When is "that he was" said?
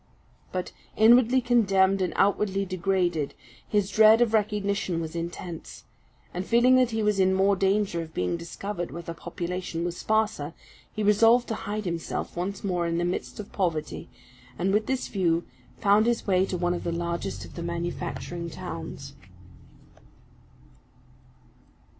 6.77-7.19